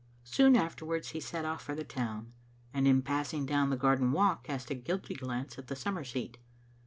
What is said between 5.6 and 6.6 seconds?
the summer seat.